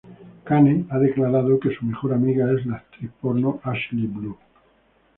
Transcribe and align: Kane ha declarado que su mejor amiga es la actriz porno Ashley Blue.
Kane 0.45 0.85
ha 0.89 0.97
declarado 0.97 1.59
que 1.59 1.75
su 1.75 1.85
mejor 1.85 2.13
amiga 2.15 2.51
es 2.53 2.65
la 2.65 2.77
actriz 2.77 3.11
porno 3.21 3.59
Ashley 3.63 4.07
Blue. 4.07 4.35